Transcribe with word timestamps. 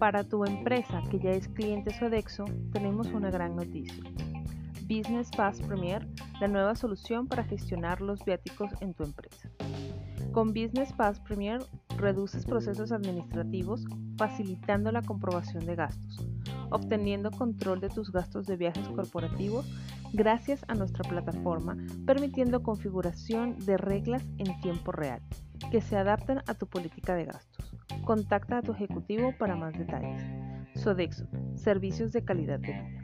Para 0.00 0.24
tu 0.24 0.46
empresa 0.46 1.02
que 1.10 1.18
ya 1.18 1.32
es 1.32 1.46
cliente 1.48 1.92
Sodexo, 1.92 2.46
tenemos 2.72 3.08
una 3.08 3.30
gran 3.30 3.54
noticia. 3.54 4.02
Business 4.88 5.28
Pass 5.36 5.60
Premier, 5.60 6.08
la 6.40 6.48
nueva 6.48 6.74
solución 6.74 7.26
para 7.26 7.44
gestionar 7.44 8.00
los 8.00 8.24
viáticos 8.24 8.70
en 8.80 8.94
tu 8.94 9.04
empresa. 9.04 9.50
Con 10.32 10.54
Business 10.54 10.94
Pass 10.94 11.20
Premier 11.20 11.62
reduces 11.98 12.46
procesos 12.46 12.92
administrativos 12.92 13.84
facilitando 14.16 14.90
la 14.90 15.02
comprobación 15.02 15.66
de 15.66 15.76
gastos, 15.76 16.26
obteniendo 16.70 17.30
control 17.30 17.80
de 17.80 17.90
tus 17.90 18.10
gastos 18.10 18.46
de 18.46 18.56
viajes 18.56 18.88
corporativos 18.88 19.70
gracias 20.14 20.64
a 20.68 20.74
nuestra 20.74 21.06
plataforma, 21.06 21.76
permitiendo 22.06 22.62
configuración 22.62 23.58
de 23.58 23.76
reglas 23.76 24.24
en 24.38 24.58
tiempo 24.62 24.92
real 24.92 25.20
que 25.70 25.82
se 25.82 25.98
adapten 25.98 26.38
a 26.46 26.54
tu 26.54 26.66
política 26.66 27.14
de 27.14 27.26
gastos. 27.26 27.49
Contacta 28.10 28.58
a 28.58 28.62
tu 28.62 28.72
ejecutivo 28.72 29.32
para 29.38 29.54
más 29.54 29.72
detalles. 29.78 30.20
Sodexo, 30.74 31.28
servicios 31.54 32.10
de 32.10 32.24
calidad 32.24 32.58
de 32.58 32.72
vida. 32.72 33.00